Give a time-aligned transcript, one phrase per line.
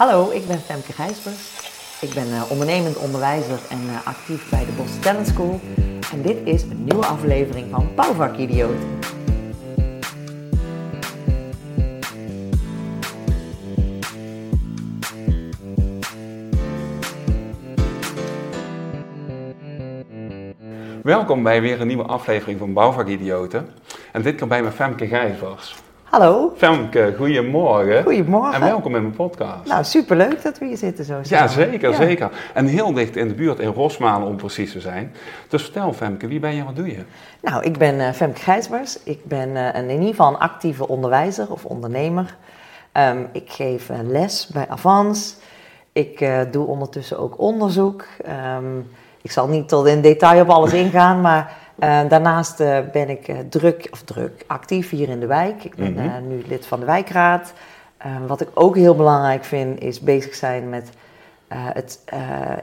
[0.00, 1.50] Hallo, ik ben Femke Gijsbers.
[2.00, 5.60] Ik ben uh, ondernemend onderwijzer en uh, actief bij de Bos Talent School.
[6.12, 8.76] En dit is een nieuwe aflevering van Bouwvak Idioot.
[21.02, 23.68] Welkom bij weer een nieuwe aflevering van Bouwvak Idioten.
[24.12, 25.89] En dit keer bij mijn Femke Gijsbers.
[26.10, 26.52] Hallo.
[26.56, 28.02] Femke, goedemorgen.
[28.02, 28.54] Goedemorgen.
[28.54, 29.66] En welkom in mijn podcast.
[29.66, 31.20] Nou, superleuk dat we hier zitten zo.
[31.22, 32.30] Ja, zeker, zeker.
[32.54, 35.14] En heel dicht in de buurt, in Rosmalen om precies te zijn.
[35.48, 37.04] Dus vertel Femke, wie ben je en wat doe je?
[37.40, 39.02] Nou, ik ben uh, Femke Gijsbers.
[39.02, 42.36] Ik ben uh, een, in ieder geval een actieve onderwijzer of ondernemer.
[42.92, 45.36] Um, ik geef uh, les bij Avans.
[45.92, 48.04] Ik doe ondertussen ook onderzoek.
[48.56, 48.88] Um,
[49.22, 53.28] ik zal niet tot in detail op alles ingaan, maar uh, daarnaast uh, ben ik
[53.28, 55.64] uh, druk, of druk, actief hier in de wijk.
[55.64, 56.28] Ik ben mm -hmm.
[56.28, 57.52] nu lid van de wijkraad.
[58.26, 60.90] wat ik ook heel belangrijk vind, is bezig zijn met
[61.48, 62.00] het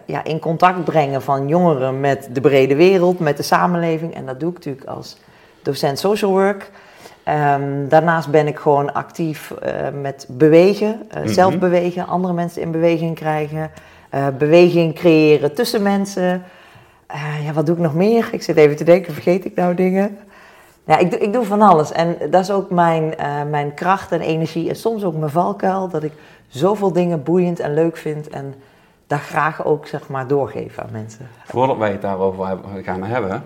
[0.05, 4.13] ja, in contact brengen van jongeren met de brede wereld, met de samenleving.
[4.13, 5.17] En dat doe ik natuurlijk als
[5.61, 6.71] docent social work.
[7.25, 9.53] Um, daarnaast ben ik gewoon actief
[10.01, 11.27] met bewegen, mm -hmm.
[11.27, 13.71] zelf bewegen, andere mensen in beweging krijgen.
[14.37, 16.43] beweging creëren tussen mensen.
[17.11, 18.29] Uh, ja, wat doe ik nog meer?
[18.31, 20.17] Ik zit even te denken, vergeet ik nou dingen?
[20.85, 21.91] Ja, ik, ik doe van alles.
[21.91, 24.69] En dat is ook mijn, uh, mijn kracht en energie.
[24.69, 25.87] En soms ook mijn valkuil.
[25.87, 26.13] Dat ik
[26.47, 28.29] zoveel dingen boeiend en leuk vind.
[28.29, 28.55] En
[29.07, 31.27] dat graag ook zeg maar doorgeven aan mensen.
[31.45, 33.43] Voordat wij het daarover gaan hebben.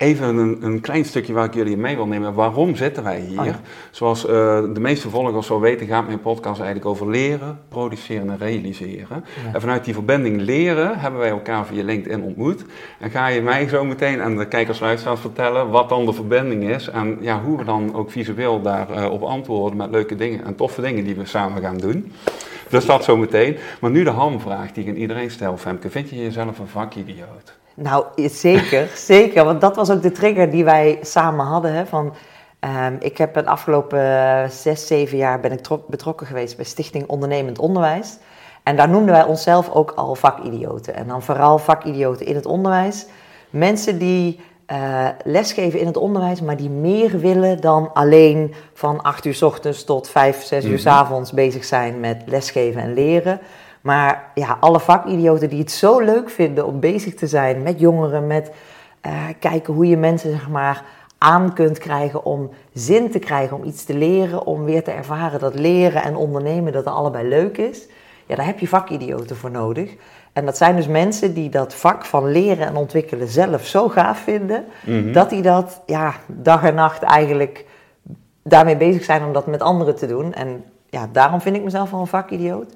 [0.00, 2.34] Even een, een, klein stukje waar ik jullie mee wil nemen.
[2.34, 3.40] Waarom zitten wij hier?
[3.40, 3.60] Oh ja.
[3.90, 4.30] Zoals uh,
[4.74, 9.24] de meeste volgers zo weten, gaat mijn podcast eigenlijk over leren, produceren en realiseren.
[9.44, 9.52] Ja.
[9.52, 12.64] En vanuit die verbinding leren hebben wij elkaar via LinkedIn ontmoet.
[12.98, 16.68] En ga je mij zo meteen aan de kijkers luisteraars vertellen wat dan de verbinding
[16.68, 16.88] is.
[16.88, 20.80] En ja, hoe we dan ook visueel daarop uh, antwoorden met leuke dingen en toffe
[20.80, 22.12] dingen die we samen gaan doen.
[22.68, 23.56] Dus dat zo meteen.
[23.80, 25.90] Maar nu de hamvraag die ik aan iedereen stel, Femke.
[25.90, 27.58] Vind je jezelf een vakidioot?
[27.82, 29.44] Nou, zeker, zeker.
[29.44, 31.72] Want dat was ook de trigger die wij samen hadden.
[31.72, 32.14] Hè, van,
[32.60, 37.06] um, ik heb de afgelopen uh, zes, zeven jaar ben ik betrokken geweest bij Stichting
[37.06, 38.18] Ondernemend Onderwijs.
[38.62, 40.94] En daar noemden wij onszelf ook al vakidioten.
[40.94, 43.06] En dan vooral vakidioten in het onderwijs.
[43.50, 44.40] Mensen die
[44.72, 49.42] uh, lesgeven in het onderwijs, maar die meer willen dan alleen van 8 uur s
[49.42, 53.40] ochtends tot 5, 6 uur s avonds bezig zijn met lesgeven en leren.
[53.80, 58.26] Maar ja, alle vakidioten die het zo leuk vinden om bezig te zijn met jongeren,
[58.26, 58.50] met
[59.06, 60.84] uh, kijken hoe je mensen zeg maar
[61.18, 65.40] aan kunt krijgen om zin te krijgen, om iets te leren, om weer te ervaren
[65.40, 67.88] dat leren en ondernemen dat allebei leuk is.
[68.26, 69.94] Ja, daar heb je vakidioten voor nodig.
[70.32, 74.18] En dat zijn dus mensen die dat vak van leren en ontwikkelen zelf zo gaaf
[74.18, 75.12] vinden, mm -hmm.
[75.12, 77.66] dat die dat ja, dag en nacht eigenlijk
[78.42, 80.32] daarmee bezig zijn om dat met anderen te doen.
[80.32, 82.72] En ja, daarom vind ik mezelf wel een vakidioot.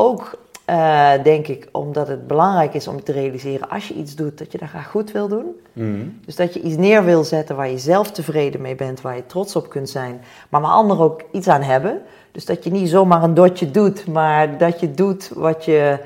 [0.00, 0.38] Ook
[0.70, 4.52] uh, denk ik omdat het belangrijk is om te realiseren als je iets doet, dat
[4.52, 5.60] je dat graag goed wil doen.
[5.72, 6.18] Mm.
[6.24, 9.26] Dus dat je iets neer wil zetten waar je zelf tevreden mee bent, waar je
[9.26, 12.02] trots op kunt zijn, maar waar anderen ook iets aan hebben.
[12.32, 15.98] Dus dat je niet zomaar een dotje doet, maar dat je doet wat je.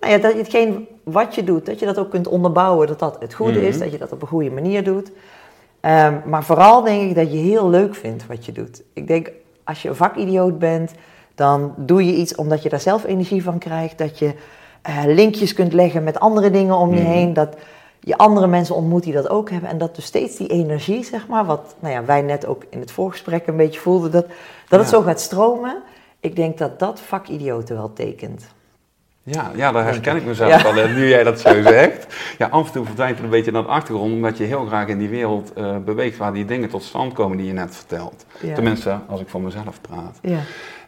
[0.00, 3.16] Nou ja, dat hetgeen wat je doet, dat je dat ook kunt onderbouwen, dat dat
[3.20, 3.64] het goede mm.
[3.64, 5.06] is, dat je dat op een goede manier doet.
[5.08, 8.82] Um, maar vooral denk ik dat je heel leuk vindt wat je doet.
[8.92, 9.30] Ik denk
[9.64, 10.92] als je een vakidioot bent,
[11.40, 13.98] dan doe je iets omdat je daar zelf energie van krijgt.
[13.98, 14.34] Dat je
[14.88, 17.06] uh, linkjes kunt leggen met andere dingen om je mm.
[17.06, 17.34] heen.
[17.34, 17.56] Dat
[18.00, 19.70] je andere mensen ontmoet die dat ook hebben.
[19.70, 22.80] En dat dus steeds die energie, zeg maar, wat nou ja, wij net ook in
[22.80, 24.26] het voorgesprek een beetje voelden, dat,
[24.68, 25.82] dat het zo gaat stromen.
[26.20, 28.46] Ik denk dat dat vakidioten wel tekent.
[29.22, 30.68] Ja, ja, daar herken ik mezelf ja.
[30.68, 32.06] al, nu jij dat zo zegt.
[32.38, 34.88] Ja, af en toe verdwijnt het een beetje naar de achtergrond, omdat je heel graag
[34.88, 38.24] in die wereld uh, beweegt waar die dingen tot stand komen die je net vertelt.
[38.40, 38.54] Ja.
[38.54, 40.18] Tenminste, als ik voor mezelf praat.
[40.22, 40.38] Ja.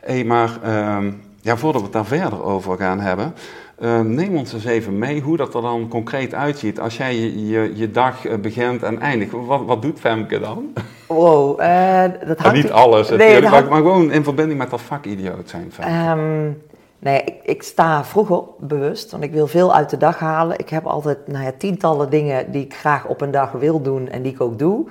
[0.04, 0.50] Hey, maar
[0.96, 3.34] um, ja, voordat we het daar verder over gaan hebben,
[3.78, 6.80] uh, neem ons eens even mee hoe dat er dan concreet uitziet.
[6.80, 10.72] Als jij je, je, je dag uh, begint en eindigt, wat, wat doet Femke dan?
[11.06, 12.62] Wow, uh, dat hangt...
[12.62, 15.72] niet alles, nee, maar, gewoon in verbinding met dat vakidioot zijn.
[16.18, 16.62] Um,
[16.98, 20.58] nee, ik, ik, sta vroeg op, bewust, want ik wil veel uit de dag halen.
[20.58, 24.08] Ik heb altijd nou ja, tientallen dingen die ik graag op een dag wil doen
[24.08, 24.86] en die ik ook doe.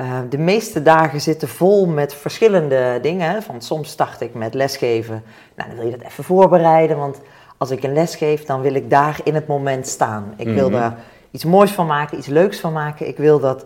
[0.00, 3.42] Uh, de meeste dagen zitten vol met verschillende dingen.
[3.42, 5.22] Van soms start ik met lesgeven.
[5.54, 6.96] Nou, dan wil je dat even voorbereiden.
[6.96, 7.20] Want
[7.56, 10.34] als ik een les geef, dan wil ik daar in het moment staan.
[10.36, 10.80] Ik wil mm-hmm.
[10.80, 10.98] daar
[11.30, 13.08] iets moois van maken, iets leuks van maken.
[13.08, 13.64] Ik wil dat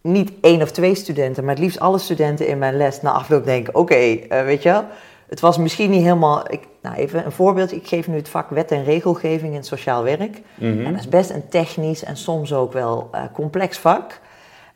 [0.00, 3.44] niet één of twee studenten, maar het liefst alle studenten in mijn les na afloop
[3.44, 4.84] denken: oké, okay, uh, weet je wel.
[5.28, 6.52] Het was misschien niet helemaal.
[6.52, 7.72] Ik, nou, even een voorbeeld.
[7.72, 10.40] Ik geef nu het vak wet en regelgeving in sociaal werk.
[10.60, 14.20] En dat is best een technisch en soms ook wel uh, complex vak.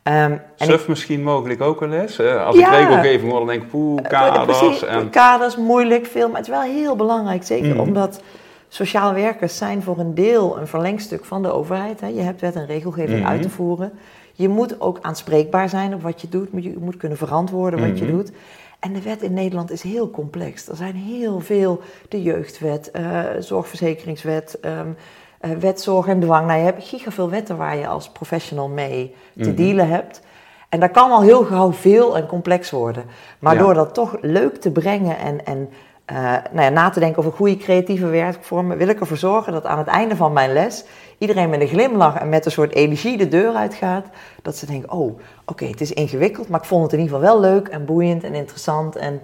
[0.07, 2.19] Um, Suf misschien mogelijk ook wel eens.
[2.19, 4.85] Als ik regelgeving hoor, dan denk ik, poeh, eh, kaders.
[4.85, 5.09] en...
[5.09, 6.27] Kaders, moeilijk, veel.
[6.27, 7.79] Maar het is wel heel belangrijk, zeker mm.
[7.79, 8.21] omdat
[8.67, 12.01] sociaal werkers zijn voor een deel een verlengstuk van de overheid.
[12.01, 12.07] Hè.
[12.07, 13.31] Je hebt wet en regelgeving mm-hmm.
[13.31, 13.91] uit te voeren.
[14.33, 16.49] Je moet ook aanspreekbaar zijn op wat je doet.
[16.53, 18.17] Je moet kunnen verantwoorden wat je mm-hmm.
[18.17, 18.31] doet.
[18.79, 20.67] En de wet in Nederland is heel complex.
[20.67, 24.95] Er zijn heel veel, de jeugdwet, uh, zorgverzekeringswet, um,
[25.41, 26.47] uh, wet zorg en dwang.
[26.47, 29.55] Nou, je hebt gigaveel wetten waar je als professional mee te mhm.
[29.55, 30.21] dealen hebt.
[30.69, 33.05] En dat kan al heel gauw veel en complex worden.
[33.39, 35.69] Maar door dat toch leuk te brengen en, en
[36.11, 36.17] uh,
[36.51, 39.77] nou ja, na te denken over goede creatieve werkvormen, wil ik ervoor zorgen dat aan
[39.77, 40.85] het einde van mijn les
[41.17, 44.05] iedereen met een glimlach en met een soort energie de deur uitgaat.
[44.41, 47.31] Dat ze denken, oh, oké, het is ingewikkeld, maar ik vond het in ieder geval
[47.31, 48.95] wel leuk en boeiend en interessant.
[48.95, 49.21] En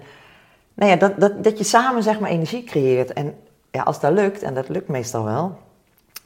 [0.74, 3.12] nou ja, dat, dat, dat je samen zeg maar energie creëert.
[3.12, 3.34] En
[3.70, 5.56] ja, als dat lukt, en dat lukt meestal wel,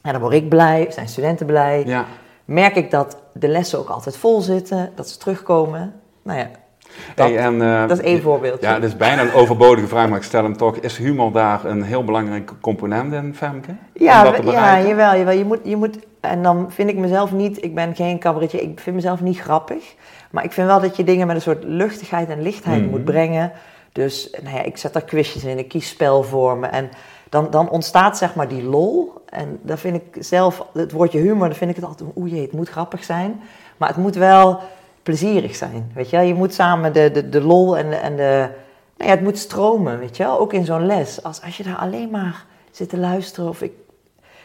[0.01, 1.83] en dan word ik blij, zijn studenten blij.
[1.85, 2.05] Ja.
[2.45, 5.93] Merk ik dat de lessen ook altijd vol zitten, dat ze terugkomen.
[6.23, 6.49] Nou ja,
[7.15, 8.61] dat, en, uh, dat is één voorbeeld.
[8.61, 10.77] Ja, dat is bijna een overbodige vraag, maar ik stel hem toch.
[10.77, 13.75] Is humor daar een heel belangrijke component in, Femke?
[13.93, 15.31] Ja, ja jawel, jawel.
[15.31, 18.79] Je moet, je moet, en dan vind ik mezelf niet, ik ben geen cabaretje, ik
[18.79, 19.95] vind mezelf niet grappig.
[20.31, 22.89] Maar ik vind wel dat je dingen met een soort luchtigheid en lichtheid mhm.
[22.89, 23.51] moet brengen.
[23.91, 26.71] Dus nou ja, ik zet daar quizjes in, ik kies spelvormen.
[26.71, 26.89] En
[27.29, 29.13] dan, dan ontstaat zeg maar die lol.
[29.25, 32.51] En dan vind ik zelf, het woordje humor, dan vind ik het altijd, jee, het
[32.51, 33.41] moet grappig zijn.
[33.77, 34.59] Maar het moet wel
[35.03, 36.25] plezierig zijn, weet je wel.
[36.25, 38.49] Je moet samen de, de, de lol en de, en de,
[38.97, 40.39] nou ja, het moet stromen, weet je wel.
[40.39, 41.23] Ook in zo'n les.
[41.23, 43.71] Als, als je daar alleen maar zit te luisteren of ik,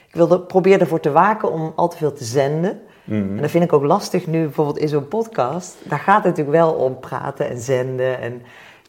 [0.08, 2.80] ik wilde, probeer ervoor te waken om al te veel te zenden.
[3.04, 3.36] Mhm.
[3.36, 5.76] En dat vind ik ook lastig nu, bijvoorbeeld in zo'n podcast.
[5.84, 8.42] Daar gaat het natuurlijk wel om praten en zenden en...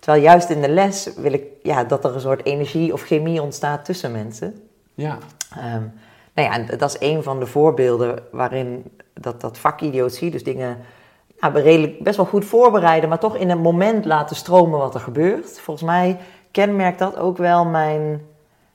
[0.05, 3.41] Terwijl juist in de les wil ik ja, dat er een soort energie of chemie
[3.41, 4.55] ontstaat tussen mensen.
[4.93, 5.17] Ja.
[5.75, 5.93] Um,
[6.33, 10.77] nou ja, dat is een van de voorbeelden waarin dat, dat vakidiotie, dus dingen
[11.39, 14.99] nou, redelijk, best wel goed voorbereiden, maar toch in een moment laten stromen wat er
[14.99, 15.59] gebeurt.
[15.59, 16.17] Volgens mij
[16.51, 18.21] kenmerkt dat ook wel mijn,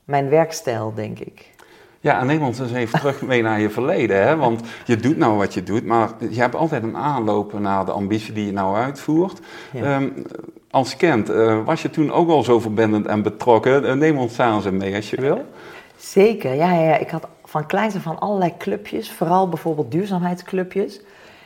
[0.03, 1.49] mijn werkstijl, denk ik.
[1.99, 4.23] Ja, en neem ons eens even terug mee naar je verleden.
[4.23, 4.35] Hè?
[4.35, 7.91] Want je doet nou wat je doet, maar je hebt altijd een aanloop naar de
[7.91, 9.39] ambitie die je nou uitvoert.
[9.73, 10.09] Ehm,
[10.71, 13.83] als kind, uh, was je toen ook al zo verbindend en betrokken?
[13.83, 15.45] Uh, neem ons eens mee als je wil.
[15.97, 16.97] Zeker, ja, ja.
[16.97, 21.01] Ik had van kleins af van allerlei clubjes, vooral bijvoorbeeld duurzaamheidsclubjes.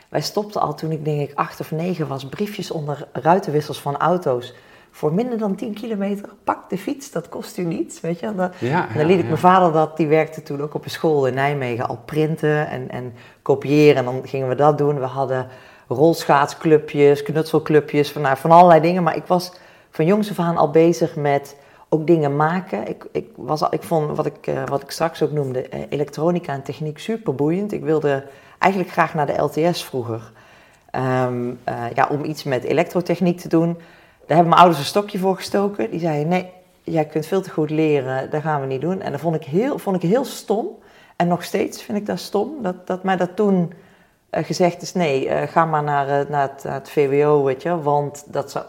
[0.10, 3.98] Wij stopten al toen ik denk ik acht of negen was, briefjes onder ruitenwissels van
[3.98, 4.54] auto's.
[4.92, 8.36] Voor minder dan 10 kilometer, pak de fiets, dat kost u niets, weet je.
[8.36, 11.28] Dat, ja, dan liet ik mijn vader dat, die werkte toen ook op een school
[11.28, 13.96] in Nijmegen, al printen en, en kopiëren.
[13.96, 15.00] En dan gingen we dat doen.
[15.00, 15.48] We hadden
[15.88, 19.04] rolschaatsclubjes, knutselclubjes, van, nou, van allerlei dingen.
[19.04, 19.52] Maar ik was
[19.90, 21.56] van jongs af aan al bezig met
[21.90, 22.88] ook dingen maken.
[22.88, 25.80] Ik, ik, was al, ik vond wat ik, uh, wat ik straks ook noemde, uh,
[25.90, 27.72] elektronica en techniek super boeiend.
[27.72, 28.24] Ik wilde
[28.60, 30.32] eigenlijk graag naar de LTS vroeger.
[30.92, 33.74] Um, uh, ja, om iets met elektrotechniek te doen.
[33.74, 35.92] Daar hebben mijn ouders een stokje voor gestoken.
[35.92, 36.52] Die zeiden, nee,
[36.84, 39.02] jij kunt veel te goed leren, dat gaan we niet doen.
[39.02, 40.68] En dat vond ik heel, vond ik heel stom.
[41.16, 43.74] En nog steeds vind ik dat stom, dat, dat mij dat toen
[44.44, 47.82] gezegd is, nee, uh, ga maar naar, uh, naar, het, naar, het, VWO, weet je,
[47.82, 48.66] want dat zou...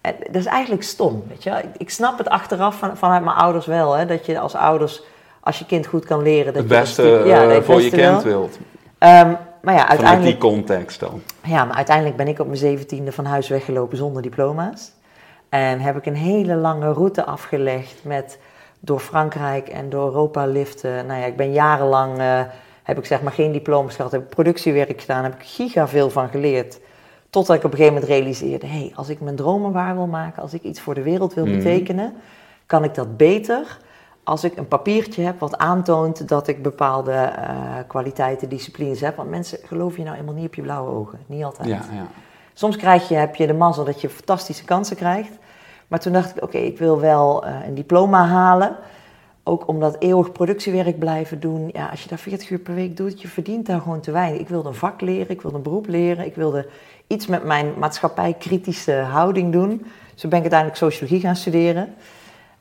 [0.00, 1.50] En dat is eigenlijk stom, weet je.
[1.50, 5.02] Ik, ik snap het achteraf van, vanuit mijn ouders wel, hè, dat je als ouders,
[5.40, 6.52] als je kind goed kan leren...
[6.52, 8.58] Dat het beste, je ja, dat voor je kind wilt.
[8.98, 9.98] Um, maar ja, uiteindelijk...
[9.98, 11.22] Vanuit die context dan.
[11.44, 14.92] Ja, maar uiteindelijk ben ik op mijn zeventiende van huis weggelopen zonder diploma's.
[15.48, 18.38] En heb ik een hele lange route afgelegd met
[18.80, 21.06] door Frankrijk en door Europa liften.
[21.06, 22.40] Nou ja, ik ben jarenlang, uh,
[22.90, 26.10] heb ik zeg maar geen diploma's gehad, heb ik productiewerk gedaan, heb ik giga veel
[26.10, 26.80] van geleerd.
[27.30, 30.06] Totdat ik op een gegeven moment realiseerde, hé, hey, als ik mijn dromen waar wil
[30.06, 31.56] maken, als ik iets voor de wereld wil mhm.
[31.56, 32.14] betekenen,
[32.66, 33.78] kan ik dat beter
[34.24, 39.16] als ik een papiertje heb wat aantoont dat ik bepaalde uh, kwaliteiten, disciplines heb.
[39.16, 41.18] Want mensen geloven je nou helemaal niet op je blauwe ogen.
[41.26, 41.68] Niet altijd.
[41.68, 42.06] Ja, ja.
[42.54, 45.32] Soms krijg je, heb je de mazzel dat je fantastische kansen krijgt.
[45.88, 48.76] Maar toen dacht ik, oké, ik wil wel uh, een diploma halen.
[49.50, 51.70] Ook omdat eeuwig productiewerk blijven doen.
[51.72, 54.40] Ja, als je daar 40 uur per week doet, je verdient daar gewoon te weinig.
[54.40, 56.26] Ik wilde een vak leren, ik wilde een beroep leren.
[56.26, 56.66] Ik wilde
[57.06, 59.86] iets met mijn maatschappij-kritische houding doen.
[60.14, 61.94] Zo ben ik uiteindelijk sociologie gaan studeren.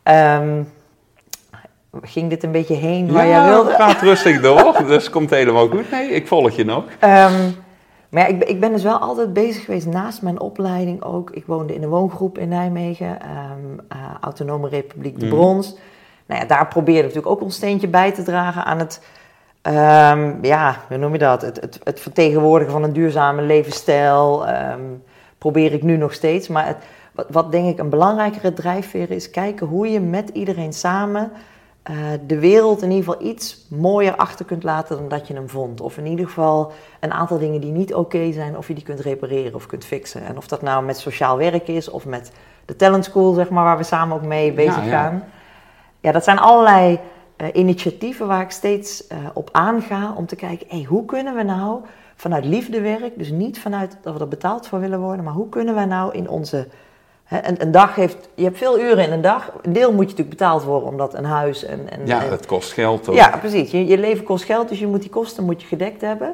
[0.03, 0.71] Um,
[2.01, 3.71] ging dit een beetje heen waar jij wilde?
[3.71, 5.91] gaat rustig door, dus komt helemaal goed.
[5.91, 6.83] Nee, ik volg je nog.
[6.83, 7.55] Um,
[8.09, 11.29] maar ja, ik, ik, ben dus wel altijd bezig geweest naast mijn opleiding ook.
[11.29, 15.31] Ik woonde in een woongroep in Nijmegen, um, uh, Autonome Republiek de mm.
[16.29, 19.01] Nou ja, daar probeerde ik natuurlijk ook ons steentje bij te dragen aan het,
[19.61, 21.41] um, ja, hoe noem je dat?
[21.41, 24.45] Het, het, het, vertegenwoordigen van een duurzame levensstijl.
[25.37, 26.47] probeer ik nu nog steeds.
[26.47, 26.77] Maar het,
[27.11, 31.31] wat, wat denk ik een belangrijkere drijfveer is, kijken hoe je met iedereen samen
[31.83, 31.95] eh,
[32.27, 35.81] de wereld in ieder geval iets mooier achter kunt laten dan dat je hem vond.
[35.81, 38.99] Of in ieder geval een aantal dingen die niet oké zijn, of je die kunt
[38.99, 40.25] repareren of kunt fixen.
[40.25, 42.31] En of dat nou met sociaal werk is of met
[42.65, 44.89] de talent school, zeg maar, waar we samen ook mee bezig ja.
[44.89, 45.23] gaan.
[45.99, 46.99] Ja, dat zijn allerlei
[47.35, 51.43] eh, initiatieven waar ik steeds eh, op aanga om te kijken, hey, hoe kunnen we
[51.43, 51.81] nou
[52.15, 55.75] vanuit liefdewerk, dus niet vanuit dat we er betaald voor willen worden, maar hoe kunnen
[55.75, 56.67] we nou in onze
[57.29, 59.51] Hè, een, een, dag heeft, je hebt veel uren in een dag.
[59.61, 61.91] Een deel moet je natuurlijk betaald worden, omdat een huis en...
[61.91, 63.15] en ja, het kost geld ook.
[63.15, 63.71] Ja, precies.
[63.71, 66.27] Je, je, leven kost geld, dus je moet die kosten moet je gedekt hebben.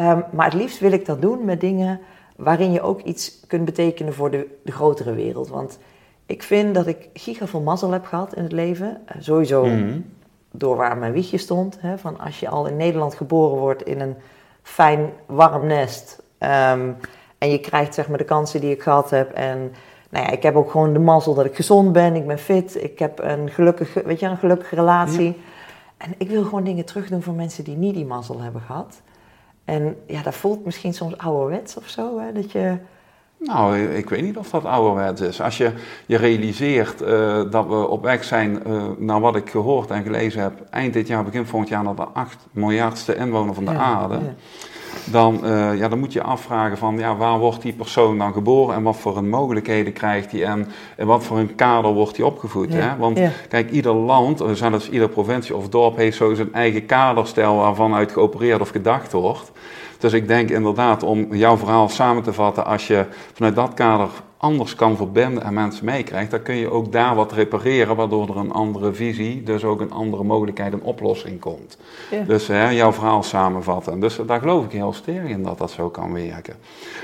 [0.00, 2.00] Um, maar het liefst wil ik dat doen met dingen
[2.36, 5.48] waarin je ook iets kunt betekenen voor de, de grotere wereld.
[5.48, 5.78] Want
[6.26, 9.00] ik vind dat ik giga veel mazzel heb gehad in het leven.
[9.16, 10.04] Uh, sowieso mm -hmm.
[10.50, 11.80] door waar mijn wiegje stond.
[11.80, 14.16] Hè, van als je al in Nederland geboren wordt in een
[14.62, 16.24] fijn, warm nest...
[16.38, 16.96] Um,
[17.38, 19.72] en je krijgt zeg maar de kansen die ik gehad heb en
[20.10, 22.82] nou ja, ik heb ook gewoon de mazzel dat ik gezond ben, ik ben fit,
[22.82, 25.26] ik heb een gelukkige, weet je, een gelukkige relatie.
[25.26, 25.34] Ja.
[25.96, 29.02] En ik wil gewoon dingen terugdoen voor mensen die niet die mazzel hebben gehad.
[29.64, 32.76] En ja, dat voelt misschien soms ouderwets of zo, hè, dat je...
[33.46, 35.40] Nou, ik weet niet of dat ouderwets is.
[35.40, 35.72] Als je
[36.06, 40.42] je realiseert uh, dat we op weg zijn, uh, naar wat ik gehoord en gelezen
[40.42, 43.78] heb, eind dit jaar, begin volgend jaar, naar de 8 miljardste inwoner van de ja,
[43.78, 44.14] aarde.
[44.14, 44.34] Ja
[45.04, 48.74] dan, uh, ja, dan moet je afvragen van ja, waar wordt die persoon dan geboren
[48.74, 52.26] en wat voor een mogelijkheden krijgt hij en in wat voor een kader wordt hij
[52.26, 52.72] opgevoed.
[52.72, 52.96] Ja, hè?
[52.96, 53.30] Want ja.
[53.48, 58.12] kijk, ieder land, zelfs ieder provincie of dorp heeft zo zijn eigen kaderstijl waarvan uit
[58.12, 59.52] geopereerd of gedacht wordt.
[59.98, 64.08] Dus ik denk inderdaad om jouw verhaal samen te vatten, als je vanuit dat kader
[64.36, 68.36] anders kan verbinden en mensen meekrijgt, dan kun je ook daar wat repareren, waardoor er
[68.36, 71.78] een andere visie, dus ook een andere mogelijkheid, een oplossing komt.
[72.10, 72.22] Ja.
[72.22, 74.00] Dus hè, jouw verhaal samenvatten.
[74.00, 76.54] Dus daar geloof ik heel sterk in dat dat zo kan werken.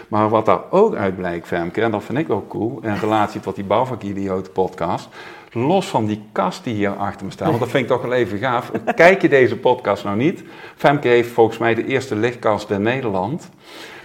[0.09, 3.41] Maar wat daar ook uit blijkt, Femke, en dat vind ik ook cool, in relatie
[3.41, 5.09] tot die Bouwvakidioten podcast,
[5.53, 8.13] los van die kast die hier achter me staat, want dat vind ik toch wel
[8.13, 8.71] even gaaf.
[8.95, 10.43] Kijk je deze podcast nou niet?
[10.77, 13.51] Femke heeft volgens mij de eerste lichtkast in Nederland.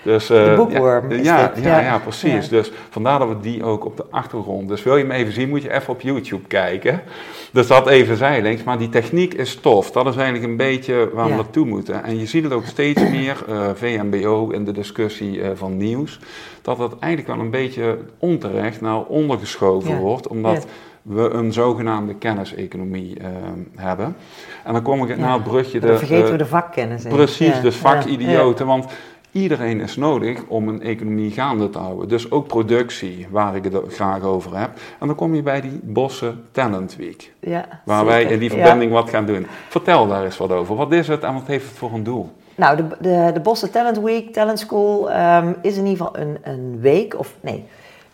[0.07, 1.11] Dus, uh, de boekworm.
[1.11, 2.45] Ja, ja, ja, ja, precies.
[2.45, 2.49] Ja.
[2.49, 4.67] Dus vandaar dat we die ook op de achtergrond.
[4.67, 7.01] Dus wil je hem even zien, moet je even op YouTube kijken.
[7.51, 8.63] Dus dat even zijlinks.
[8.63, 9.91] Maar die techniek is tof.
[9.91, 12.03] Dat is eigenlijk een beetje waar we naartoe moeten.
[12.03, 16.19] En je ziet het ook steeds meer, uh, VMBO in de discussie uh, van nieuws,
[16.61, 20.27] dat het eigenlijk wel een beetje onterecht naar ondergeschoven wordt.
[20.27, 20.67] Omdat
[21.07, 23.27] we een zogenaamde kenniseconomie uh,
[23.75, 24.15] hebben.
[24.63, 25.15] En dan kom ik ja.
[25.15, 25.79] naar het brugje...
[25.79, 27.05] Dan de, vergeten we de vakkennis.
[27.05, 27.11] In.
[27.11, 27.61] Precies, ja.
[27.61, 28.65] dus vakidioten.
[28.65, 28.85] Want
[29.31, 32.07] iedereen is nodig om een economie gaande te houden.
[32.07, 34.69] Dus ook productie, waar ik het graag over heb.
[34.99, 37.31] En dan kom je bij die Bossen Talent Week.
[37.39, 38.13] Ja, waar zeker.
[38.13, 39.47] wij in die verbinding wat gaan doen.
[39.69, 40.75] Vertel daar eens wat over.
[40.75, 42.31] Wat is het en wat heeft het voor een doel?
[42.55, 46.37] Nou, de, de, de Bossen Talent Week, Talent School, um, is in ieder geval een,
[46.43, 47.65] een week, of nee,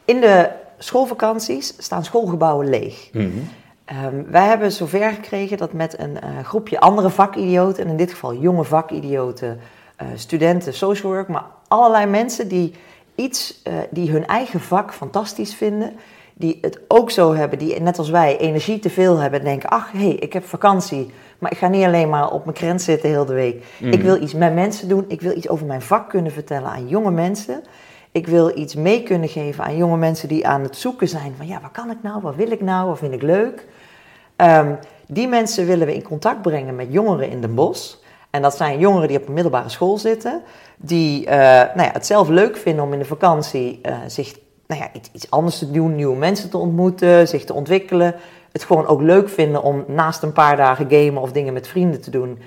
[0.05, 3.09] in de schoolvakanties staan schoolgebouwen leeg.
[3.11, 4.05] Mm -hmm.
[4.05, 8.11] um, wij hebben zover gekregen dat met een uh, groepje andere vakidioten, en in dit
[8.11, 9.59] geval jonge vakidioten,
[10.01, 12.73] uh, studenten, social work, maar allerlei mensen die
[13.15, 15.93] iets, uh, die hun eigen vak fantastisch vinden,
[16.33, 19.69] die het ook zo hebben, die net als wij energie te veel hebben en denken,
[19.69, 22.81] ach hé, hey, ik heb vakantie, maar ik ga niet alleen maar op mijn krent
[22.81, 23.65] zitten heel de week.
[23.79, 23.91] Mm.
[23.91, 26.87] Ik wil iets met mensen doen, ik wil iets over mijn vak kunnen vertellen aan
[26.87, 27.63] jonge mensen.
[28.13, 31.47] Ik wil iets mee kunnen geven aan jonge mensen die aan het zoeken zijn van
[31.47, 33.67] ja, wat kan ik nou, wat wil ik nou, wat vind ik leuk.
[34.37, 34.77] Um,
[35.07, 37.95] die mensen willen we in contact brengen met jongeren in Den Bosch.
[38.29, 40.41] En dat zijn jongeren die op een middelbare school zitten,
[40.77, 44.35] die uh, nou ja, het zelf leuk vinden om in de vakantie uh, zich
[44.67, 48.15] nou ja, iets, iets anders te doen, nieuwe mensen te ontmoeten, zich te ontwikkelen.
[48.51, 52.01] Het gewoon ook leuk vinden om naast een paar dagen gamen of dingen met vrienden
[52.01, 52.39] te doen,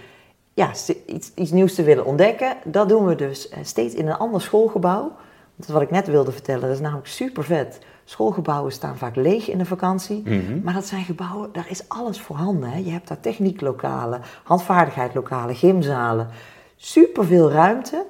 [0.55, 0.71] ja,
[1.07, 2.57] iets, iets nieuws te willen ontdekken.
[2.65, 5.13] Dat doen we dus steeds in een ander schoolgebouw.
[5.57, 7.79] Dat is wat ik net wilde vertellen, dat is namelijk super vet.
[8.05, 10.61] Schoolgebouwen staan vaak leeg in de vakantie, mm -hmm.
[10.65, 12.71] maar dat zijn gebouwen, daar is alles voorhanden.
[12.71, 12.79] Hè.
[12.79, 16.29] Je hebt daar technieklokalen, handvaardigheidlokalen, gymzalen,
[16.77, 18.05] superveel ruimte.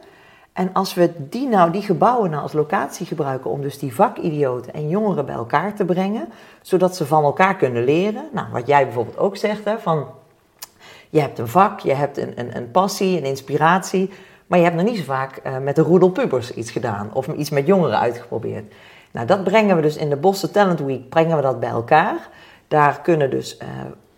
[0.53, 4.73] En als we die, nou, die gebouwen nou als locatie gebruiken om dus die vakidioten
[4.73, 6.29] en jongeren bij elkaar te brengen,
[6.63, 8.29] zodat ze van elkaar kunnen leren.
[8.33, 10.07] Nou, wat jij bijvoorbeeld ook zegt, hè, van
[11.11, 14.11] je hebt een vak, je hebt een, een, een passie, een inspiratie,
[14.47, 17.27] maar je hebt nog niet zo vaak uh, met de roedel pubers iets gedaan of
[17.27, 18.75] iets met jongeren uitgeprobeerd.
[19.11, 22.29] Nou, dat brengen we dus in de Bossen Talent Week, brengen we dat bij elkaar.
[22.69, 23.69] Daar kunnen dus uh,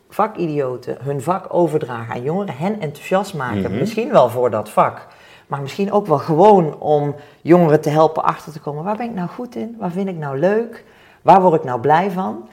[0.09, 3.79] vakidioten hun vak overdragen aan jongeren, hen enthousiast maken, mm -hmm.
[3.79, 5.07] misschien wel voor dat vak.
[5.47, 8.85] Maar misschien ook wel gewoon om jongeren te helpen achter te komen.
[8.85, 9.77] Waar ben ik nou goed in?
[9.79, 10.85] Waar vind ik nou leuk?
[11.23, 12.49] Waar word ik nou blij van?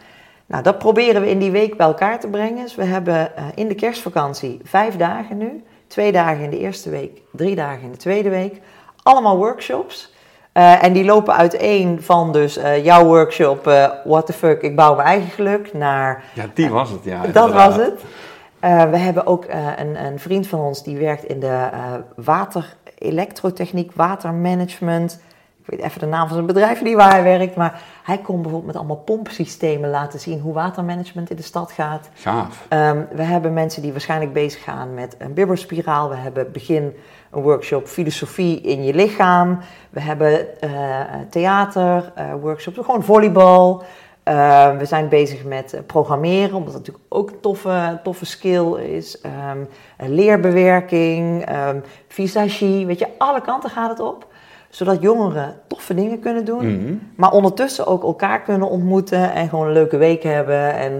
[0.46, 2.63] Nou, dat proberen we in die week bij elkaar te brengen.
[2.63, 5.63] Dus we hebben uh, in de kerstvakantie vijf dagen nu.
[5.88, 8.62] Twee dagen in de eerste week, drie dagen in de tweede week.
[9.04, 10.13] Allemaal workshops.
[10.54, 14.75] Uh, en die lopen uiteen van dus uh, jouw workshop uh, What the fuck, ik
[14.75, 16.24] bouw mijn eigen geluk naar...
[16.34, 17.22] Ja, die was het, ja.
[17.32, 18.01] Dat was het.
[18.60, 19.46] we hebben ook
[19.77, 21.70] een, een, vriend van ons die werkt in de
[22.15, 25.20] water-elektrotechniek, watermanagement.
[25.67, 28.36] Ik weet even de naam van zijn bedrijf niet waar hij werkt, maar hij kon
[28.36, 32.10] bijvoorbeeld met allemaal pompsystemen laten zien hoe watermanagement in de stad gaat.
[32.13, 32.65] Gaaf.
[32.69, 36.10] Um, we hebben mensen die waarschijnlijk bezig gaan met een bibberspiraal.
[36.10, 36.95] We hebben begin
[37.31, 39.60] een workshop filosofie in je lichaam.
[39.89, 43.84] We hebben uh, theater, uh, workshops, gewoon volleybal.
[44.29, 49.22] Uh, we zijn bezig met programmeren, omdat dat natuurlijk ook een toffe, toffe skill is.
[49.51, 49.67] Um,
[49.98, 54.34] leerbewerking, um, visagie, weet je, alle kanten gaat het op
[54.75, 56.94] zodat jongeren toffe dingen kunnen doen, mhm.
[57.15, 60.74] maar ondertussen ook elkaar kunnen ontmoeten en gewoon een leuke week hebben.
[60.74, 60.91] En,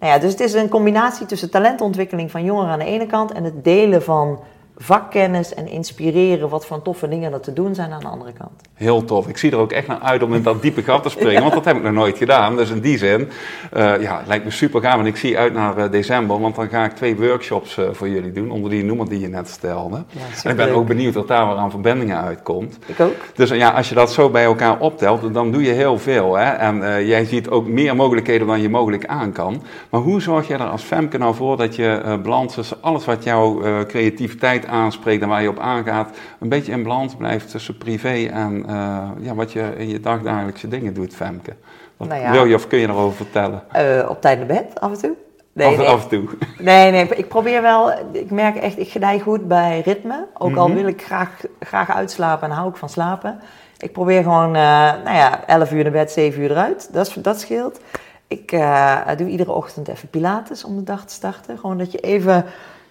[0.00, 3.32] nou ja, dus het is een combinatie tussen talentontwikkeling van jongeren aan de ene kant
[3.32, 4.38] en het delen van
[4.78, 8.62] vakkennis en inspireren wat voor toffe dingen er te doen zijn aan de andere kant.
[8.74, 9.28] Heel tof.
[9.28, 11.54] Ik zie er ook echt naar uit om in dat diepe gat te springen, want
[11.54, 12.56] dat heb ik nog nooit gedaan.
[12.56, 13.28] Dus in die zin,
[13.76, 14.98] uh, ja, lijkt me super gaaf.
[14.98, 18.08] En ik zie uit naar uh, december, want dan ga ik twee workshops uh, voor
[18.08, 20.04] jullie doen, onder die noemer die je net stelde.
[20.10, 22.78] Ja, en ik ben ook benieuwd wat daar weer aan verbindingen uitkomt.
[22.86, 23.14] Ik ook.
[23.34, 26.36] Dus ja, als je dat zo bij elkaar optelt, dan doe je heel veel.
[26.36, 26.50] Hè?
[26.50, 29.62] En jij ziet ook meer mogelijkheden dan je mogelijk aan kan.
[29.90, 33.24] Maar hoe zorg je er als Femke nou voor dat je balans tussen alles wat
[33.24, 38.26] jouw creativiteit aanspreekt en waar je op aangaat, een beetje in balans blijft tussen privé
[38.32, 41.54] en uh, ja, wat je in je dagdagelijkse dingen doet, Femke.
[41.96, 43.62] Wat nou ja, wil je of kun je erover vertellen?
[43.76, 45.14] Uh, op tijd naar bed, af en toe.
[45.52, 45.86] Nee, af, nee.
[45.86, 46.28] af en toe.
[46.58, 50.26] Nee, nee, ik probeer wel, ik merk echt, ik gedij goed bij ritme.
[50.38, 50.76] Ook al mhm.
[50.76, 51.30] wil ik graag,
[51.60, 53.40] graag uitslapen en hou ik van slapen.
[53.78, 54.62] Ik probeer gewoon, uh,
[55.04, 56.88] nou ja, 11 uur naar bed, 7 uur eruit.
[56.92, 57.80] Dat, dat scheelt.
[58.28, 61.58] Ik uh, doe iedere ochtend even pilates om de dag te starten.
[61.58, 62.44] Gewoon dat je even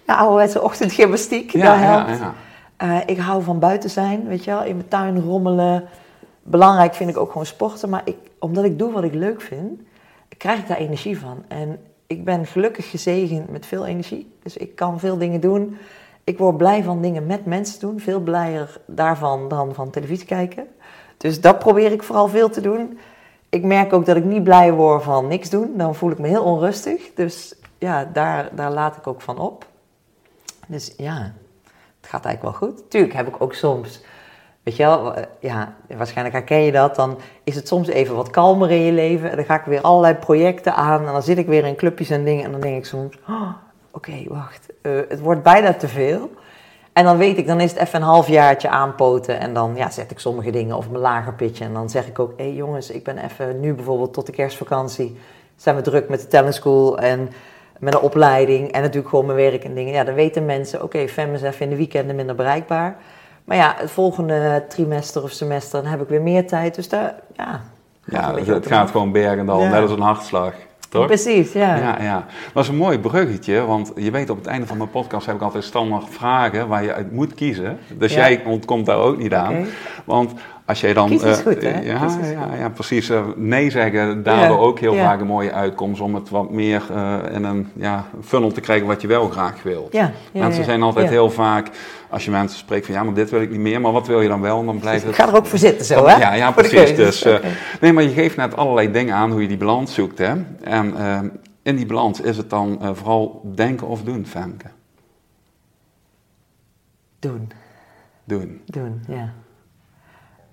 [0.06, 2.10] ja, ouderwetse ochtendgymnastiek, ja, dat helpt.
[2.10, 2.34] Ja, ja.
[2.84, 5.84] Uh, ik hou van buiten zijn, weet je wel, in mijn tuin rommelen.
[6.44, 9.82] Belangrijk vind ik ook gewoon sporten, maar ik, omdat ik doe wat ik leuk vind,
[10.38, 11.44] krijg ik daar energie van.
[11.48, 15.78] En ik ben gelukkig gezegend met veel energie, dus ik kan veel dingen doen.
[16.24, 20.68] Ik word blij van dingen met mensen doen, veel blijer daarvan dan van televisie kijken.
[21.18, 23.00] Dus dat probeer ik vooral veel te doen.
[23.50, 26.28] Ik merk ook dat ik niet blij word van niks doen, dan voel ik me
[26.28, 27.14] heel onrustig.
[27.14, 29.66] Dus ja, daar, daar laat ik ook van op.
[30.68, 31.34] Dus ja,
[32.02, 32.90] het gaat eigenlijk wel goed.
[32.90, 34.02] Tuurlijk heb ik ook soms,
[34.64, 36.96] weet je wel, eh, ja, waarschijnlijk herken je dat.
[36.96, 39.30] Dan is het soms even wat kalmer in je leven.
[39.30, 41.06] En dan ga ik weer allerlei projecten aan.
[41.06, 42.44] En dan zit ik weer in clubjes en dingen.
[42.44, 43.50] En dan denk ik soms, oh,
[43.92, 44.68] oké, wacht.
[44.82, 46.32] Uh, het wordt bijna te veel.
[46.94, 49.40] En dan weet ik, dan is het even een halfjaartje aanpoten.
[49.40, 51.64] En dan ja, zet ik sommige dingen op mijn lager pitje.
[51.64, 54.32] En dan zeg ik ook, hé hey jongens, ik ben even nu bijvoorbeeld tot de
[54.32, 55.18] kerstvakantie.
[55.56, 57.30] Zijn we druk met de talent school en
[57.86, 59.94] met een opleiding en natuurlijk gewoon mijn werk en dingen.
[59.94, 62.96] Ja, dan weten mensen, oké, okay, Fem is even in de weekenden minder bereikbaar.
[63.44, 66.76] Maar ja, het volgende trimester of semester, dan heb ik weer meer tijd.
[66.76, 67.62] Dus daar, ja...
[68.06, 70.54] Ja, het, gaat gewoon bergen dan, net als een hartslag.
[70.90, 71.06] Toch?
[71.06, 71.76] Precies, ja.
[71.76, 72.02] ja.
[72.02, 75.26] Ja, Dat is een mooi bruggetje, want je weet op het einde van mijn podcast
[75.26, 77.80] heb ik altijd standaard vragen waar je uit moet kiezen.
[77.98, 79.66] Dus jij ontkomt daar ook niet aan.
[80.06, 80.34] Want
[80.66, 81.12] als jij dan.
[81.12, 81.80] Uh, goed, hè?
[81.80, 83.10] Ja, ja, ja, precies.
[83.10, 86.84] Uh, nee zeggen, daardoor ook heel vaak een mooie uitkomst om het wat meer
[87.32, 89.94] in een ja, funnel te krijgen wat je wel graag wilt.
[89.94, 91.70] Ja, mensen zijn altijd heel vaak,
[92.10, 94.22] als je mensen spreekt van ja, maar dit wil ik niet meer, maar wat wil
[94.22, 94.60] je dan wel?
[94.60, 95.12] En dan blijft het.
[95.12, 96.18] Ik ga er ook voor zitten zo, hè?
[96.18, 96.96] Ja, ja precies.
[96.96, 97.26] Dus,
[97.82, 100.34] Nee, maar je geeft net allerlei dingen aan hoe je die balans zoekt, hè?
[100.64, 100.94] En
[101.64, 104.68] in die balans is het dan vooral denken of doen, Femke?
[107.20, 107.52] Doen.
[108.24, 108.62] Doen.
[108.66, 109.34] Doen, ja.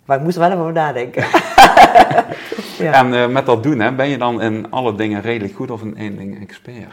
[0.04, 1.22] Maar ik moest er wel even over nadenken.
[2.86, 2.92] ja.
[2.92, 5.82] En uh, met dat doen, hè, ben je dan in alle dingen redelijk goed of
[5.82, 6.92] in één ding expert?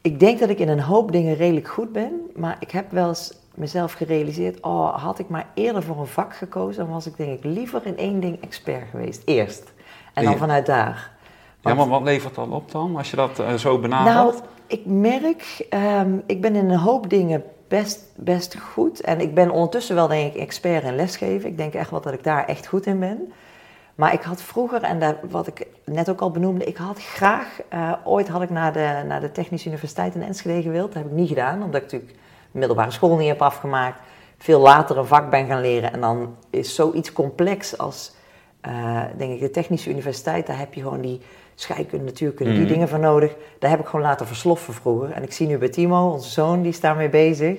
[0.00, 3.08] Ik denk dat ik in een hoop dingen redelijk goed ben, maar ik heb wel
[3.08, 7.16] eens mezelf gerealiseerd, oh, had ik maar eerder voor een vak gekozen, dan was ik
[7.16, 9.72] denk ik liever in één ding expert geweest, eerst.
[10.14, 11.10] En dan vanuit daar.
[11.60, 14.14] ja, maar wat levert dat op dan, als je dat uh, zo benadert?
[14.14, 14.34] Nou,
[14.66, 19.00] ik merk, um, ik ben in een hoop dingen best, best goed.
[19.00, 21.48] En ik ben ondertussen wel, denk ik, expert in lesgeven.
[21.48, 23.32] Ik denk echt wel dat ik daar echt goed in ben.
[23.94, 27.92] Maar ik had vroeger, en wat ik net ook al benoemde, ik had graag, uh,
[28.04, 30.92] ooit had ik naar de, naar de Technische Universiteit in Enschede gewild.
[30.92, 32.18] Dat heb ik niet gedaan, omdat ik natuurlijk
[32.50, 34.00] middelbare school niet heb afgemaakt.
[34.38, 35.92] Veel later een vak ben gaan leren.
[35.92, 38.14] En dan is zoiets complex als,
[38.68, 40.46] uh, denk ik, de Technische Universiteit.
[40.46, 41.20] Daar heb je gewoon die
[41.56, 42.72] scheikunde, natuurkunde, die mhm.
[42.72, 43.36] dingen voor nodig.
[43.58, 45.10] Daar heb ik gewoon laten versloffen vroeger.
[45.10, 47.58] En ik zie nu bij Timo, onze zoon, die is daarmee bezig.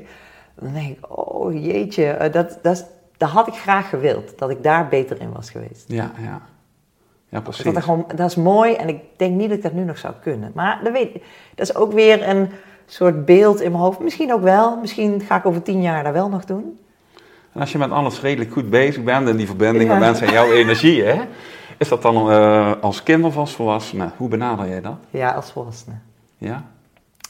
[0.55, 4.37] Dan denk ik, oh jeetje, eh, dat, dat, dat had ik graag gewild.
[4.37, 5.83] Dat ik daar beter in was geweest.
[5.87, 6.41] Ja, ja.
[7.29, 7.73] Ja, precies.
[7.73, 10.13] Dat, gewoon, dat is mooi en ik denk niet dat ik dat nu nog zou
[10.21, 10.51] kunnen.
[10.55, 11.13] Maar dat, weet,
[11.55, 12.49] dat is ook weer een
[12.85, 13.99] soort beeld in mijn hoofd.
[13.99, 14.77] Misschien ook wel.
[14.77, 16.79] Misschien ga ik over tien jaar dat wel nog doen.
[17.53, 20.05] En als je met alles redelijk goed bezig bent en die verbinding met Ja.
[20.05, 21.21] mensen en jouw energie, hè,
[21.77, 24.09] is dat dan eh, als kind of als volwassene?
[24.17, 24.97] Hoe benader jij dat?
[25.09, 25.95] Ja, als volwassene.
[26.37, 26.63] Ja?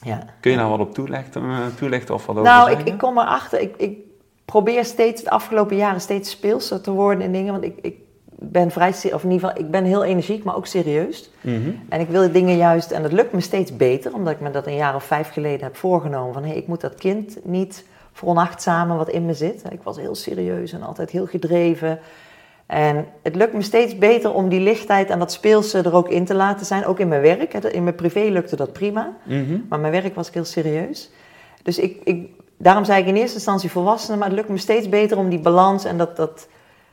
[0.02, 0.20] Ja.
[0.40, 3.60] Kun je daar wat op toelichten, eh, toelichten of wat over Nou, ik, kom erachter.
[3.60, 3.98] Ik, ik
[4.46, 7.52] probeer steeds de afgelopen jaren steeds speelser te worden in dingen.
[7.52, 7.96] Want ik, ik
[8.40, 11.32] ben vrij, of in ieder geval, ik ben heel energiek, maar ook serieus.
[11.42, 11.70] Mhm.
[11.90, 14.68] En ik wil dingen juist, en dat lukt me steeds beter, omdat ik me dat
[14.68, 16.34] een jaar of vijf geleden heb voorgenomen.
[16.34, 19.64] Van hé, ik moet dat kind niet veronachtzamen wat in me zit.
[19.70, 22.00] Ik was heel serieus en altijd heel gedreven.
[22.68, 26.26] En het lukt me steeds beter om die lichtheid en dat speelse er ook in
[26.26, 26.86] te laten zijn.
[26.86, 27.54] Ook in mijn werk.
[27.54, 29.14] In mijn privé lukte dat prima.
[29.24, 29.60] Mhm.
[29.70, 31.12] Maar mijn werk was ik heel serieus.
[31.64, 34.90] Dus ik, ik, daarom zei ik in eerste instantie volwassenen, maar het lukt me steeds
[34.90, 36.48] beter om die balans en dat, dat,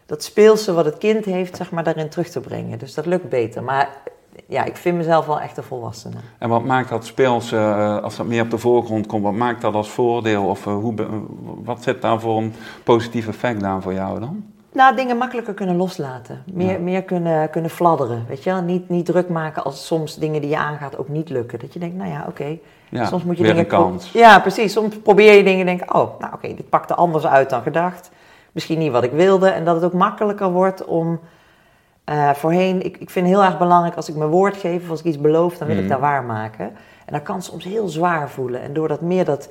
[0.06, 2.78] dat speelse wat het kind heeft, zeg maar, daarin terug te brengen.
[2.78, 3.62] Dus dat lukt beter.
[3.62, 3.88] Maar
[4.46, 6.16] ja, ik vind mezelf wel echt een volwassene.
[6.38, 9.60] En wat maakt dat speels, eh, als dat meer op de voorgrond komt, wat maakt
[9.60, 10.44] dat als voordeel?
[10.44, 10.94] Of eh, hoe,
[11.64, 14.53] wat zit daar voor een positief effect aan voor jou dan?
[14.74, 16.42] Nou, dingen makkelijker kunnen loslaten.
[16.52, 16.78] Meer, Ja.
[16.78, 18.62] meer kunnen, kunnen fladderen, weet je wel?
[18.62, 21.58] Niet, niet druk maken als soms dingen die je aangaat ook niet lukken.
[21.58, 22.58] Dat je denkt, nou ja, oké.
[22.88, 23.66] Ja, soms moet je dingen...
[23.66, 24.12] kans.
[24.12, 24.72] Ja, precies.
[24.72, 28.10] Soms probeer je dingen en denk oh, nou oké, dit pakte anders uit dan gedacht.
[28.52, 29.48] Misschien niet wat ik wilde.
[29.48, 31.20] En dat het ook makkelijker wordt om...
[32.04, 34.90] eh, voorheen, ik, ik vind het heel erg belangrijk als ik mijn woord geef of
[34.90, 36.64] als ik iets beloof, dan wil ik dat waarmaken.
[37.04, 38.62] En dat kan soms heel zwaar voelen.
[38.62, 39.48] En door dat meer dat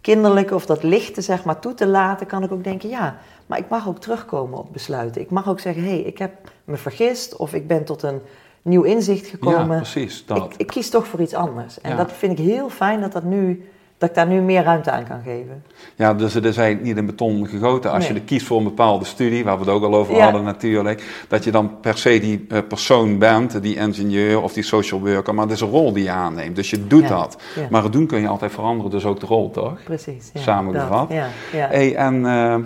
[0.00, 3.58] kinderlijke of dat lichte zeg maar toe te laten, kan ik ook denken, ja, maar
[3.58, 5.20] ik mag ook terugkomen op besluiten.
[5.20, 6.32] Ik mag ook zeggen, hé, hey, ik heb
[6.64, 8.20] me vergist of ik ben tot een
[8.62, 9.76] nieuw inzicht Ja, gekomen.
[9.76, 10.44] precies, dat.
[10.44, 11.80] ik, ik kies toch voor iets anders.
[11.80, 11.96] En Ja.
[11.96, 15.04] dat vind ik heel fijn dat, dat, nu, dat ik daar nu meer ruimte aan
[15.04, 15.62] kan geven.
[15.96, 17.90] Ja, dus is eigenlijk niet in beton gegoten.
[17.90, 18.12] Als Nee.
[18.12, 20.22] je er kiest voor een bepaalde studie, waar we het ook al over Ja.
[20.22, 24.62] hadden natuurlijk, dat je dan per se die eh, persoon bent, die ingenieur of die
[24.62, 26.56] social worker, maar het is een rol die je aanneemt.
[26.56, 27.08] Dus je doet Ja.
[27.08, 27.36] dat.
[27.54, 27.66] Ja.
[27.70, 29.82] Maar het doen kun je altijd veranderen, dus ook de rol, toch?
[29.84, 30.30] Precies.
[30.32, 31.08] Ja, Samengevat.
[31.08, 31.66] dat, Ja, ja.
[31.68, 32.56] Hey, en eh,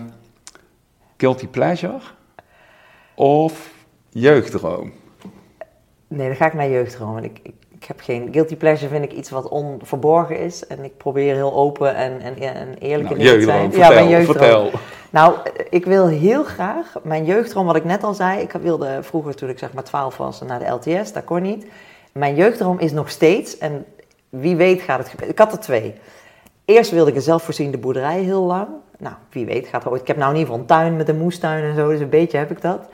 [1.20, 1.98] guilty pleasure
[3.14, 3.70] of
[4.08, 4.92] jeugddroom?
[6.08, 7.16] Nee, dan ga ik naar jeugddroom.
[7.16, 8.28] En Ik, ik, ik heb geen...
[8.32, 10.66] Guilty pleasure vind ik iets wat onverborgen is.
[10.66, 13.72] En ik probeer heel open en, en, en eerlijk Nou, in te zijn.
[13.72, 14.36] vertel, mijn jeugddroom.
[14.38, 14.70] vertel.
[15.10, 15.34] Nou,
[15.70, 19.48] ik wil heel graag, mijn jeugddroom, wat ik net al zei, ik wilde vroeger toen
[19.48, 21.66] ik zeg maar 12 was naar de LTS, dat kon niet.
[22.12, 23.84] Mijn jeugddroom is nog steeds, en
[24.28, 25.34] wie weet gaat het gebeuren.
[25.34, 25.94] Ik had er twee.
[26.64, 28.68] Eerst wilde ik een zelfvoorziende boerderij heel lang.
[29.00, 30.00] Nou, wie weet gaat er ooit.
[30.00, 32.08] Ik heb nou in ieder geval een tuin met een moestuin en zo, dus een
[32.08, 32.88] beetje heb ik dat.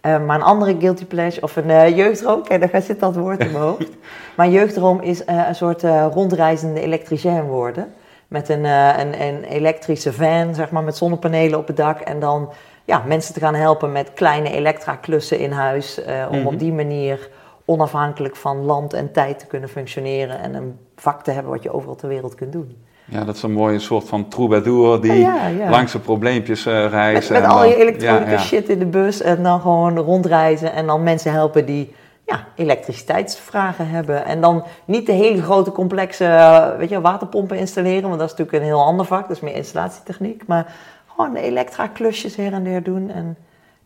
[0.00, 3.40] Eh, maar een andere guilty pleasure, of een eh, jeugddroom, kijk, daar zit dat woord
[3.40, 3.88] in mijn hoofd.
[4.36, 7.92] Mijn jeugddroom is eh, een soort rondreizende elektricien worden.
[8.28, 12.00] Met een, een, een elektrische van, zeg maar, met zonnepanelen op het dak.
[12.00, 12.52] En dan
[12.84, 16.00] ja, mensen te gaan helpen met kleine elektra-klussen in huis.
[16.30, 16.46] om Mhm.
[16.46, 17.28] op die manier
[17.64, 20.40] onafhankelijk van land en tijd te kunnen functioneren.
[20.40, 22.76] En een vak te hebben wat je overal ter wereld kunt doen.
[23.10, 25.70] Ja, dat is een mooie soort van troubadour die Ja, ja, ja.
[25.70, 27.30] langs de probleempjes eh Met, reist.
[27.30, 30.72] met en al dan- je elektronica ja, shit in de bus en dan gewoon rondreizen
[30.72, 31.94] en dan mensen helpen die
[32.26, 34.24] ja, elektriciteitsvragen hebben.
[34.24, 38.36] En dan niet de hele grote complexe eh, weet je, waterpompen installeren, want dat is
[38.36, 40.42] natuurlijk een heel ander vak, dat is meer installatietechniek.
[40.46, 40.74] Maar
[41.16, 43.36] gewoon de elektra-klusjes her en der doen en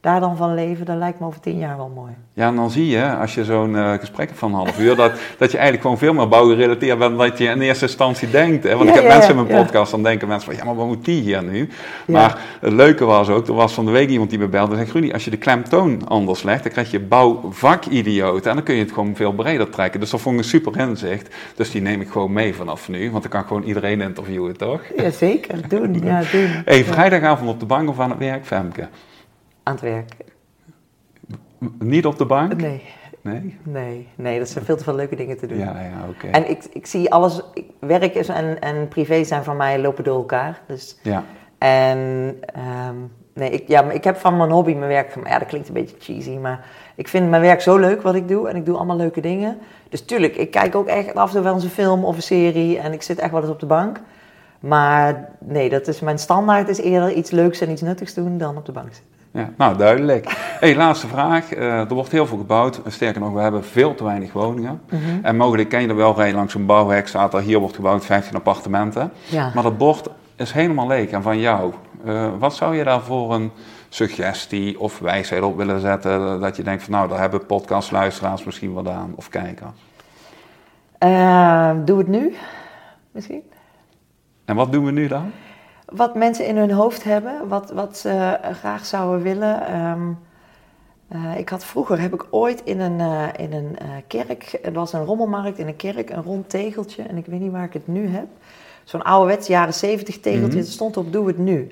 [0.05, 2.13] daar dan van leven, dat lijkt me over tien jaar wel mooi.
[2.33, 4.97] Ja, en dan zie je, als je zo'n eh, gesprek hebt van een half uur,
[5.05, 8.31] dat, dat je eigenlijk gewoon veel meer bouwgerelateerd bent dan dat je in eerste instantie
[8.31, 8.65] denkt.
[8.65, 8.77] Hè?
[8.77, 9.63] Want Ja, ik heb ja, mensen in mijn ja.
[9.63, 11.69] podcast, dan denken mensen van, ja, maar wat moet die hier nu?
[12.07, 14.87] Maar het leuke was ook, er was van de week iemand die me belde en
[14.87, 18.75] zei, Rudy, als je de klemtoon anders legt, dan krijg je bouwvakidioten en dan kun
[18.75, 20.01] je het gewoon veel breder trekken.
[20.01, 21.35] Dus dat vond ik een super inzicht.
[21.55, 24.57] Dus die neem ik gewoon mee vanaf nu, want dan kan ik gewoon iedereen interviewen,
[24.57, 24.81] toch?
[24.97, 25.69] Ja, zeker.
[25.69, 25.93] Doen.
[26.05, 26.49] Ja, doen.
[26.65, 28.89] Hey, vrijdagavond op de bank of aan het werk, Femke?
[29.65, 30.15] Aan het werk.
[31.79, 32.61] Niet op de bank?
[32.61, 32.83] Nee,
[33.21, 33.59] Nee?
[33.63, 35.59] nee, nee, dat zijn veel te veel leuke dingen te doen.
[35.59, 36.27] Ja, ja, oké.
[36.27, 40.05] En ik, ik zie alles, ik- werk is en, en privé zijn van mij lopen
[40.05, 40.61] door elkaar.
[40.67, 41.25] Dus, Ja.
[41.59, 42.95] en ehm,
[43.35, 45.31] nee, ik, ja, maar ik heb van mijn hobby mijn werk gemaakt.
[45.33, 48.29] Ja, dat klinkt een beetje cheesy, maar ik vind mijn werk zo leuk wat ik
[48.29, 48.49] doe.
[48.49, 49.59] En ik doe allemaal leuke dingen.
[49.89, 52.23] Dus tuurlijk, ik kijk ook echt af en toe wel eens een film of een
[52.23, 52.79] serie.
[52.79, 54.01] En ik zit echt wel eens op de bank.
[54.61, 58.57] Maar nee, dat is mijn standaard is eerder iets leuks en iets nuttigs doen dan
[58.57, 59.13] op de bank zitten.
[59.35, 60.27] Ja, nou duidelijk.
[60.61, 61.53] Hey, laatste vraag.
[61.53, 62.81] Eh, er wordt heel veel gebouwd.
[62.87, 64.81] Sterker nog, we hebben veel te weinig woningen.
[65.23, 67.09] En mogelijk ken je er wel rijden langs een bouwhek.
[67.09, 69.13] Staat er hier wordt gebouwd 15 appartementen.
[69.29, 69.51] Ja.
[69.55, 71.11] Maar dat bord is helemaal leeg.
[71.11, 71.73] En van jou,
[72.05, 73.51] eh, wat zou je daar voor een
[73.89, 76.41] suggestie of wijsheid op willen zetten?
[76.41, 79.13] Dat je denkt van nou, daar hebben podcastluisteraars misschien wat aan.
[79.15, 79.71] Of kijkers.
[80.99, 82.35] Ehm, doe het nu,
[83.11, 83.43] misschien.
[84.45, 85.33] En wat doen we nu dan?
[85.97, 89.67] Wat mensen in hun hoofd hebben, wat, wat ze eh, graag zouden willen.
[89.67, 90.11] Ehm,
[91.09, 93.77] eh, ik had vroeger, heb ik ooit in een, eh, in een
[94.07, 97.03] kerk, het was een rommelmarkt in een kerk, een rond tegeltje.
[97.03, 98.27] En ik weet niet waar ik het nu heb.
[98.85, 101.71] Zo'n ouderwets jaren zeventig tegeltje, het stond op doe het nu.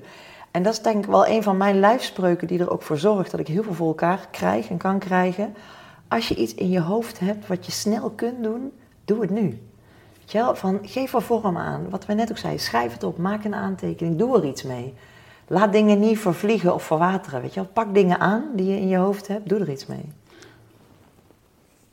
[0.50, 3.30] En dat is denk ik wel een van mijn lijfspreuken die er ook voor zorgt
[3.30, 5.54] dat ik heel veel voor elkaar krijg en kan krijgen.
[6.08, 8.72] Als je iets in je hoofd hebt wat je snel kunt doen,
[9.04, 9.60] doe het nu.
[10.32, 10.56] Weet je wel?
[10.56, 11.86] Van, geef er vorm aan.
[11.90, 14.94] Wat we net ook zeiden, schrijf het op, maak een aantekening, doe er iets mee.
[15.46, 17.40] Laat dingen niet vervliegen of verwateren.
[17.42, 17.68] Weet je wel?
[17.72, 20.04] Pak dingen aan die je in je hoofd hebt, doe er iets mee.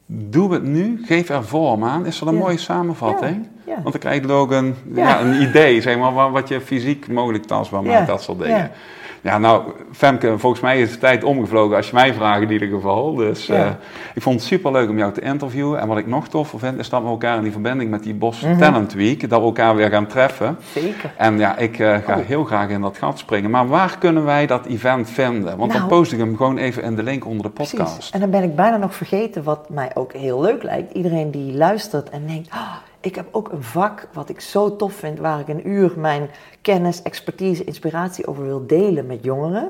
[0.05, 2.05] Doe het nu, geef er vorm aan.
[2.05, 2.39] Is dat een Ja.
[2.39, 3.47] mooie samenvatting?
[3.65, 3.73] Ja.
[3.73, 5.21] Want dan krijg je ook een, ja.
[5.21, 8.71] Een idee, zeg maar, wat- je fysiek mogelijk tastbaar maakt, dat soort dingen.
[9.21, 9.37] Ja.
[9.37, 13.13] Nou, Femke, volgens mij is de tijd omgevlogen als je mij vraagt in ieder geval.
[13.15, 13.55] Dus Ja.
[13.65, 13.69] eh,
[14.15, 15.79] ik vond het super leuk om jou te interviewen.
[15.79, 18.13] En wat ik nog toffer vind, is dat we elkaar in die verbinding met die
[18.13, 18.57] Bos Mhm.
[18.57, 20.57] Talent Week, dat we elkaar weer gaan treffen.
[20.73, 21.11] Zeker.
[21.17, 22.25] En ja, ik eh, ga Oh.
[22.25, 23.49] heel graag in dat gat springen.
[23.49, 25.57] Maar waar kunnen wij dat event vinden?
[25.57, 25.91] Want dan Nou.
[25.93, 27.93] post ik hem gewoon even in de link onder de podcast.
[27.93, 28.11] Precies.
[28.11, 30.93] En dan ben ik bijna nog vergeten wat mij ook heel leuk lijkt.
[30.93, 32.59] Iedereen die luistert en denkt, "Ah,
[33.01, 36.29] ik heb ook een vak wat ik zo tof vind, waar ik een uur mijn
[36.61, 39.69] kennis, expertise, inspiratie over wil delen met jongeren.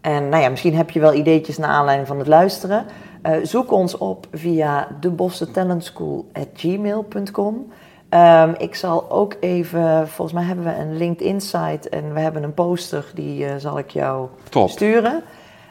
[0.00, 2.84] En nou ja, misschien heb je wel ideetjes naar aanleiding van het luisteren.
[3.22, 7.72] Eh, zoek ons op via debossentalentschool.gmail.com.
[8.08, 12.42] Ehm ik zal ook even, volgens mij hebben we een LinkedIn site en we hebben
[12.42, 14.68] een poster, die eh, zal ik jou Top.
[14.68, 15.22] sturen.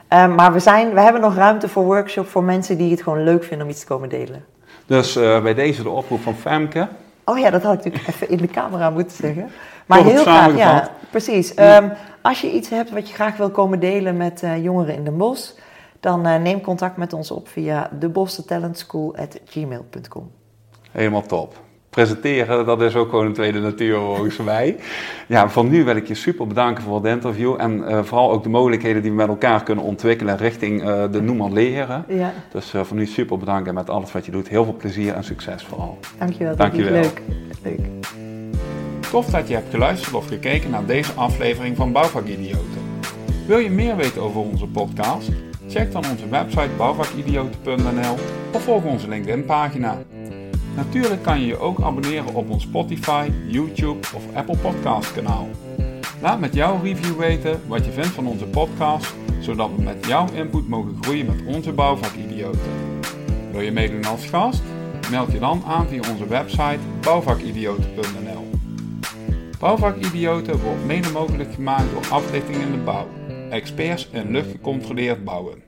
[0.08, 3.24] Ehm, maar we, zijn, we hebben nog ruimte voor workshop voor mensen die het gewoon
[3.24, 4.46] leuk vinden om iets te komen delen.
[4.86, 6.88] Dus eh, bij deze de oproep van Femke.
[7.26, 9.50] Oh ja, dat had ik natuurlijk even in de camera moeten zeggen.
[9.86, 11.54] Maar heel graag, ja, precies.
[11.54, 11.90] Ehm,
[12.22, 15.18] als je iets hebt wat je graag wil komen delen met eh, jongeren in Den
[15.18, 15.52] Bosch,
[16.00, 20.32] dan eh, neem contact met ons op via debossentalentschool.gmail.com.
[20.92, 21.56] Helemaal top.
[21.94, 24.76] Presenteren, dat is ook gewoon een tweede natuur volgens mij.
[25.28, 27.56] Ja, van nu wil ik je super bedanken voor het interview.
[27.58, 31.22] En eh, vooral ook de mogelijkheden die we met elkaar kunnen ontwikkelen richting eh, de
[31.22, 32.06] Noemer Leren.
[32.08, 34.48] Ja, Dus eh, van nu super bedankt en met alles wat je doet.
[34.48, 35.98] Heel veel plezier en succes vooral.
[36.18, 36.56] dankjewel.
[36.56, 36.92] Dankjewel.
[36.92, 37.22] Leuk.
[37.64, 37.80] Leuk.
[39.12, 42.82] Tof dat je hebt geluisterd of gekeken naar deze aflevering van Bouwvakidioten.
[43.48, 45.30] Wil je meer weten over onze podcast?
[45.70, 48.16] Check dan onze website bouwvakidioten.nl
[48.54, 49.98] of volg onze LinkedIn pagina.
[50.76, 55.50] Natuurlijk kan je je ook abonneren op ons Spotify, YouTube of Apple Podcast kanaal.
[56.22, 60.28] Laat met jouw review weten wat je vindt van onze podcast, zodat we met jouw
[60.34, 62.72] input mogen groeien met onze bouwvakidioten.
[63.52, 64.62] Wil je meedoen als gast?
[65.12, 68.50] Meld je dan aan via onze website bouwvakidioten.nl.
[69.60, 73.08] Bouwvakidioten wordt mede mogelijk gemaakt door Aflichting in de Bouw,
[73.50, 75.63] experts in luchtgecontroleerd bouwen.